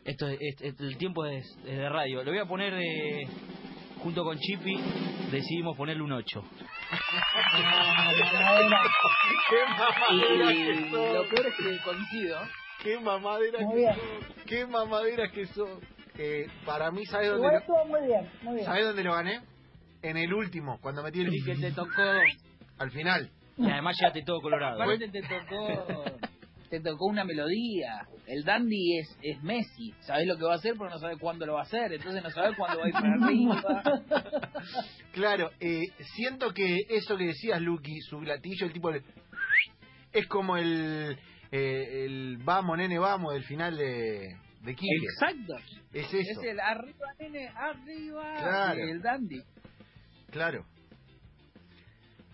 Esto 0.04 0.28
es, 0.28 0.38
es- 0.60 0.80
el 0.80 0.96
tiempo 0.98 1.24
es, 1.24 1.44
es 1.66 1.76
de 1.78 1.88
radio. 1.88 2.22
Le 2.22 2.30
voy 2.30 2.40
a 2.40 2.44
poner 2.46 2.74
eh, 2.74 3.26
junto 4.00 4.22
con 4.22 4.38
Chippy, 4.38 4.76
decidimos 5.30 5.76
ponerle 5.76 6.02
un 6.02 6.12
8. 6.12 6.44
Ah, 6.90 8.12
mamadera. 8.32 8.82
¡Qué 9.48 9.56
Y 9.56 10.16
mamadera 10.18 10.52
que 10.52 10.90
lo 10.90 11.22
sos! 11.22 11.26
peor 11.30 11.46
es 11.46 11.54
que 11.56 11.78
coincido. 11.82 12.38
¡Qué 12.82 13.00
mamadera 13.00 13.60
Muy 13.60 13.82
que 13.82 13.94
sos! 13.94 14.44
¡Qué 14.46 14.66
mamadera 14.66 15.30
que 15.30 15.46
sos! 15.46 15.78
Eh, 16.16 16.46
para 16.64 16.90
mí, 16.90 17.04
¿sabes 17.06 17.30
dónde, 17.30 17.48
lo, 17.48 17.58
estuvo 17.58 17.84
muy 17.86 18.06
bien, 18.06 18.30
muy 18.42 18.54
bien. 18.54 18.66
¿sabes 18.66 18.84
dónde 18.84 19.02
lo 19.02 19.14
gané? 19.14 19.40
En 20.02 20.16
el 20.16 20.32
último, 20.32 20.78
cuando 20.80 21.02
metí 21.02 21.20
el 21.20 21.34
Y 21.34 21.42
que 21.42 21.56
te 21.56 21.72
tocó. 21.72 22.02
al 22.78 22.90
final. 22.90 23.30
Y 23.56 23.70
además 23.70 23.96
llegaste 23.98 24.22
todo 24.22 24.40
colorado. 24.40 24.80
Aparte 24.82 25.08
te 25.08 25.22
tocó. 25.22 26.04
Te 26.70 26.80
tocó 26.80 27.06
una 27.06 27.24
melodía. 27.24 28.04
El 28.26 28.42
Dandy 28.42 28.98
es, 28.98 29.16
es 29.22 29.40
Messi. 29.44 29.94
Sabes 30.00 30.26
lo 30.26 30.36
que 30.36 30.44
va 30.44 30.54
a 30.54 30.56
hacer, 30.56 30.72
pero 30.76 30.90
no 30.90 30.98
sabes 30.98 31.18
cuándo 31.20 31.46
lo 31.46 31.52
va 31.52 31.60
a 31.60 31.64
hacer. 31.64 31.92
Entonces 31.92 32.20
no 32.20 32.30
sabes 32.30 32.56
cuándo 32.56 32.80
va 32.80 32.86
a 32.86 32.88
ir 32.88 32.94
para 32.94 33.14
arriba. 33.22 33.82
Claro, 35.12 35.50
eh, 35.60 35.82
siento 36.16 36.52
que 36.52 36.78
eso 36.88 37.16
que 37.16 37.26
decías, 37.26 37.60
Lucky, 37.60 38.00
su 38.00 38.22
latillo, 38.22 38.66
el 38.66 38.72
tipo 38.72 38.90
de... 38.90 39.02
Es 40.12 40.26
como 40.26 40.56
el, 40.56 41.16
eh, 41.52 42.04
el 42.06 42.38
vamos, 42.38 42.76
nene, 42.76 42.98
vamos 42.98 43.34
del 43.34 43.44
final 43.44 43.76
de, 43.76 44.36
de 44.64 44.74
Quique. 44.74 45.06
Exacto. 45.12 45.54
Es 45.92 46.06
eso, 46.12 46.40
Es 46.40 46.46
el 46.46 46.60
arriba, 46.60 47.06
nene, 47.18 47.48
arriba. 47.48 48.34
Claro. 48.38 48.80
El 48.80 49.02
Dandy. 49.02 49.42
claro. 50.30 50.64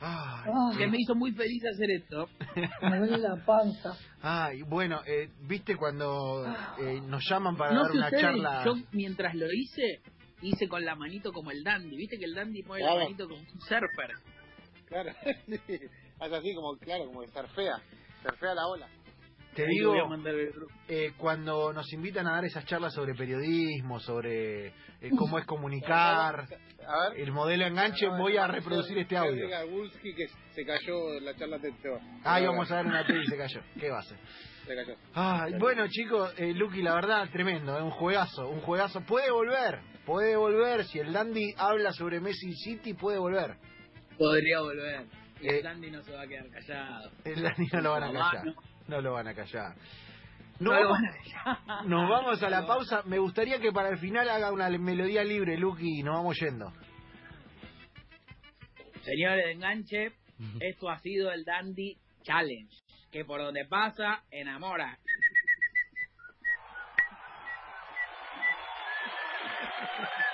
Ay, 0.02 0.50
Ah. 0.52 0.70
Que 0.78 0.86
me 0.86 0.96
hizo 0.98 1.14
muy 1.14 1.30
feliz 1.32 1.62
hacer 1.74 1.90
esto. 1.90 2.26
Me 2.90 2.98
duele 3.00 3.18
la 3.18 3.36
panza. 3.44 3.94
ay, 4.22 4.62
bueno, 4.62 5.02
eh, 5.06 5.28
viste 5.42 5.76
cuando 5.76 6.46
eh, 6.78 7.00
nos 7.06 7.22
llaman 7.28 7.54
para 7.56 7.72
no 7.74 7.82
dar 7.82 7.90
sé 7.92 7.96
una 7.98 8.06
ustedes, 8.06 8.22
charla... 8.22 8.64
yo 8.64 8.74
mientras 8.92 9.34
lo 9.34 9.46
hice, 9.52 10.00
hice 10.40 10.68
con 10.68 10.86
la 10.86 10.94
manito 10.94 11.32
como 11.32 11.50
el 11.50 11.62
Dandy. 11.62 11.96
Viste 11.98 12.16
que 12.18 12.24
el 12.24 12.34
Dandy 12.34 12.62
mueve 12.62 12.82
Claro. 12.82 12.96
la 12.98 13.04
manito 13.04 13.28
como 13.28 13.40
un 13.40 13.60
surfer. 13.60 14.10
Claro, 14.86 15.10
sí. 15.66 15.78
Hace 16.18 16.36
así 16.36 16.54
como, 16.54 16.76
claro, 16.78 17.04
como 17.04 17.20
que 17.20 17.28
surfea, 17.28 17.74
surfea 18.22 18.54
la 18.54 18.66
ola. 18.68 18.88
Te 19.54 19.62
Ahí 19.62 19.68
digo, 19.70 19.86
lo 19.94 19.98
voy 19.98 20.06
a 20.06 20.08
mandar 20.08 20.34
al 20.34 20.46
grupo. 20.52 20.72
eh, 20.88 21.12
cuando 21.16 21.72
nos 21.72 21.92
invitan 21.92 22.26
a 22.28 22.32
dar 22.34 22.44
esas 22.44 22.64
charlas 22.66 22.94
sobre 22.94 23.14
periodismo, 23.14 23.98
sobre 23.98 24.68
eh, 24.68 24.72
cómo 25.18 25.38
es 25.40 25.44
comunicar, 25.44 26.46
A 26.86 27.08
ver. 27.10 27.20
el 27.20 27.32
modelo 27.32 27.66
enganche, 27.66 28.06
voy 28.06 28.36
a 28.36 28.46
reproducir 28.46 28.96
este 28.98 29.16
audio. 29.16 29.48
Que 30.02 30.28
se 30.54 30.64
cayó 30.64 31.18
la 31.20 31.34
charla 31.36 31.58
de. 31.58 31.72
Ay, 32.24 32.46
vamos 32.46 32.70
a 32.70 32.76
ver 32.76 32.86
una 32.86 33.04
tele 33.04 33.22
y 33.24 33.26
se 33.26 33.36
cayó. 33.36 33.60
¿Qué 33.78 33.90
va 33.90 33.96
a 33.96 34.00
hacer? 34.00 34.18
Se 34.66 34.74
cayó. 34.76 34.94
Ay, 35.14 35.54
bueno, 35.58 35.86
chicos, 35.88 36.32
eh, 36.38 36.54
Lucky, 36.54 36.82
la 36.82 36.94
verdad, 36.94 37.28
tremendo, 37.32 37.76
es 37.76 37.82
un 37.82 37.90
juegazo, 37.90 38.48
un 38.48 38.60
juegazo. 38.60 39.00
Puede 39.00 39.32
volver, 39.32 39.80
puede 40.06 40.36
volver. 40.36 40.84
Si 40.84 41.00
el 41.00 41.12
Dandy 41.12 41.54
habla 41.56 41.92
sobre 41.92 42.20
Messi 42.20 42.52
City, 42.54 42.94
puede 42.94 43.18
volver. 43.18 43.56
Podría 44.16 44.60
volver. 44.60 45.06
Y 45.40 45.48
Eh. 45.48 45.56
el 45.58 45.62
Dandy 45.64 45.90
no 45.90 46.02
se 46.02 46.12
va 46.12 46.22
a 46.22 46.26
quedar 46.26 46.48
callado. 46.50 47.10
El 47.24 47.42
Dandy 47.42 47.66
no 47.72 47.80
lo 47.80 47.90
van 47.92 48.04
a 48.04 48.12
No, 48.12 48.20
callar. 48.20 48.44
no. 48.46 48.54
No 48.90 49.00
lo 49.00 49.12
van 49.12 49.28
a 49.28 49.34
callar. 49.34 49.74
No 50.58 50.72
Nos 50.72 50.82
lo 50.82 50.88
vamos- 50.90 51.00
van 51.00 51.06
a 51.06 51.64
callar. 51.64 51.86
Nos 51.86 52.10
vamos 52.10 52.42
a 52.42 52.50
la 52.50 52.66
pausa. 52.66 53.02
Me 53.04 53.18
gustaría 53.18 53.58
que 53.60 53.72
para 53.72 53.88
el 53.90 53.98
final 53.98 54.28
haga 54.28 54.52
una 54.52 54.68
melodía 54.68 55.22
libre, 55.24 55.56
Lucky, 55.56 56.00
y 56.00 56.02
nos 56.02 56.16
vamos 56.16 56.36
yendo. 56.40 56.70
Señores 59.02 59.44
de 59.46 59.52
enganche, 59.52 60.12
esto 60.60 60.90
ha 60.90 60.98
sido 60.98 61.30
el 61.32 61.44
Dandy 61.44 61.96
Challenge. 62.22 62.74
Que 63.10 63.24
por 63.24 63.40
donde 63.40 63.64
pasa, 63.66 64.22
enamora. 64.30 64.98